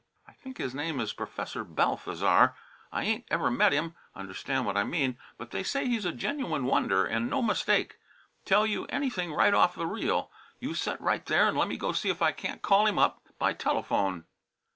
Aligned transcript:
"I 0.27 0.31
think 0.33 0.57
his 0.57 0.73
name 0.73 0.99
is 0.99 1.13
Professor 1.13 1.63
Balthasar. 1.63 2.55
I 2.91 3.03
ain't 3.03 3.25
ever 3.29 3.51
met 3.51 3.71
him, 3.71 3.93
understand 4.15 4.65
what 4.65 4.75
I 4.75 4.83
mean? 4.83 5.15
but 5.37 5.51
they 5.51 5.61
say 5.61 5.85
he's 5.85 6.05
a 6.05 6.11
genuine 6.11 6.65
wonder 6.65 7.07
an' 7.07 7.29
no 7.29 7.43
mistake; 7.43 7.99
tell 8.43 8.65
you 8.65 8.85
anything 8.85 9.31
right 9.31 9.53
off 9.53 9.75
the 9.75 9.85
reel. 9.85 10.31
You 10.59 10.73
set 10.73 10.99
right 10.99 11.23
there 11.27 11.47
and 11.47 11.55
lemme 11.55 11.77
go 11.77 11.91
see 11.91 12.09
if 12.09 12.19
I 12.23 12.31
can't 12.31 12.63
call 12.63 12.87
him 12.87 12.97
up 12.97 13.21
by 13.37 13.53
telephone." 13.53 14.25